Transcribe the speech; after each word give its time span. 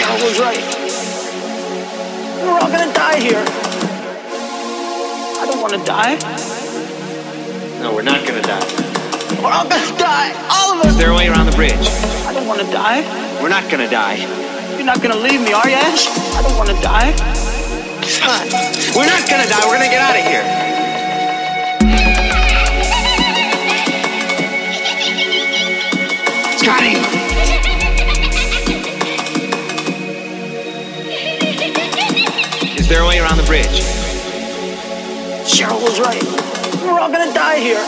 Cheryl 0.00 0.16
was 0.24 0.40
right. 0.40 0.64
We're 2.40 2.56
all 2.56 2.72
gonna 2.72 2.92
die 2.94 3.20
here. 3.20 3.44
I 5.36 5.44
don't 5.44 5.60
wanna 5.60 5.84
die. 5.84 6.16
No, 7.80 7.92
we're 7.94 8.00
not 8.02 8.24
gonna 8.26 8.40
die. 8.40 8.64
We're 9.42 9.52
all 9.52 9.68
gonna 9.68 9.98
die. 9.98 10.32
All 10.48 10.72
of 10.72 10.80
us. 10.80 10.92
Is 10.92 10.96
there 10.96 11.10
a 11.10 11.16
way 11.16 11.28
around 11.28 11.46
the 11.46 11.56
bridge? 11.56 11.84
I 12.24 12.32
don't 12.32 12.48
wanna 12.48 12.64
die. 12.72 13.04
We're 13.42 13.52
not 13.52 13.68
gonna 13.70 13.90
die. 13.90 14.16
You're 14.76 14.88
not 14.88 15.02
gonna 15.02 15.20
leave 15.20 15.42
me, 15.42 15.52
are 15.52 15.68
you, 15.68 15.76
Ash? 15.76 16.08
I 16.32 16.40
don't 16.40 16.56
wanna 16.56 16.80
die. 16.80 17.12
Son, 18.08 18.48
we're 18.96 19.04
not 19.04 19.28
gonna 19.28 19.44
die. 19.52 19.60
We're 19.68 19.76
gonna 19.76 19.92
get 19.92 20.00
out 20.00 20.16
of 20.16 20.24
here. 20.24 20.39
There 32.90 33.06
way 33.06 33.20
around 33.20 33.36
the 33.36 33.44
bridge? 33.44 33.86
Cheryl 35.46 35.80
was 35.80 36.00
right. 36.00 36.20
We're 36.82 36.98
all 36.98 37.08
gonna 37.08 37.32
die 37.32 37.60
here. 37.60 37.78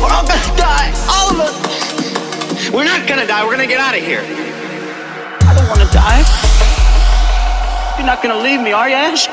We're 0.00 0.08
all 0.08 0.24
gonna 0.24 0.56
die. 0.56 0.88
All 1.12 1.28
of 1.28 1.40
us. 1.40 2.70
We're 2.70 2.86
not 2.86 3.06
gonna 3.06 3.26
die. 3.26 3.44
We're 3.44 3.50
gonna 3.50 3.66
get 3.66 3.80
out 3.80 3.94
of 3.94 4.02
here. 4.02 4.22
I 4.24 5.52
don't 5.54 5.68
wanna 5.68 5.84
die. 5.92 6.24
You're 7.98 8.06
not 8.06 8.22
gonna 8.22 8.40
leave 8.40 8.62
me, 8.62 8.72
are 8.72 8.88
you, 8.88 8.94
Ash? 8.94 9.28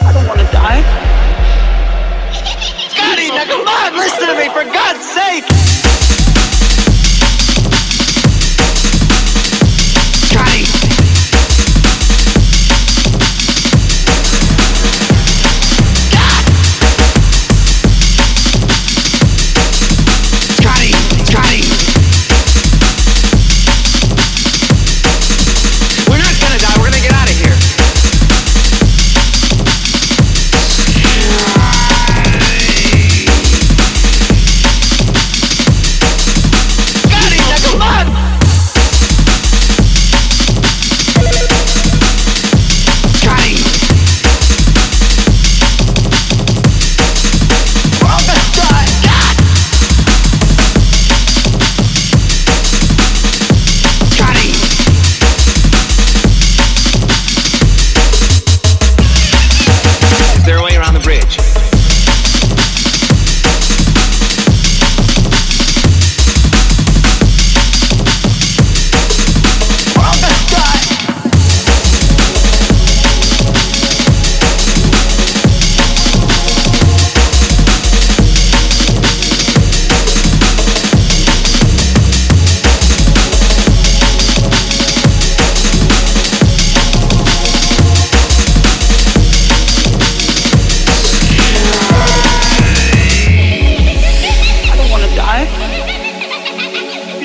I 0.00 0.14
don't 0.14 0.26
wanna 0.26 0.50
die. 0.50 0.80
Scotty, 2.88 3.28
now 3.28 3.44
come 3.44 3.68
on, 3.68 3.92
listen 3.98 4.28
to 4.28 4.34
me, 4.34 4.48
for 4.48 4.64
God's 4.64 5.04
sake! 5.04 5.77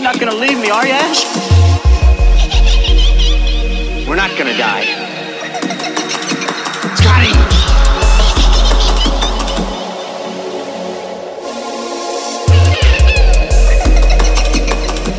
You're 0.04 0.12
not 0.12 0.20
gonna 0.20 0.36
leave 0.36 0.60
me, 0.60 0.70
are 0.70 0.86
you, 0.86 0.92
Ash? 0.92 1.24
We're 4.06 4.18
not 4.18 4.38
gonna 4.38 4.58
die. 4.58 4.84
Scotty! 6.98 7.32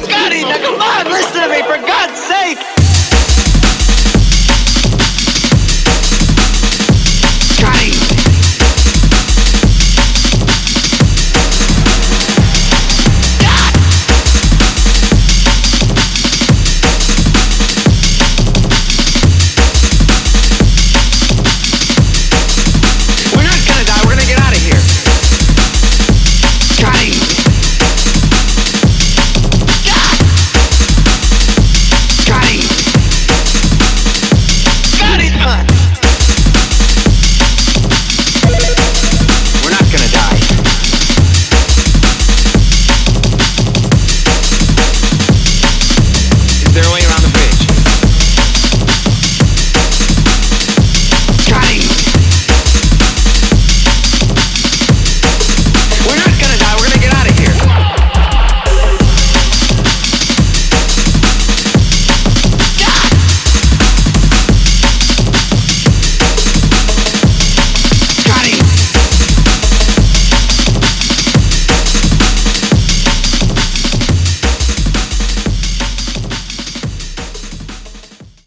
Scotty, 0.05 0.43
now 0.43 0.59
come 0.59 0.83
on, 0.83 1.07
listen 1.07 1.41
to 1.41 1.49
me, 1.49 1.63
for 1.63 1.79
God's 1.87 2.21
sake! 2.21 2.84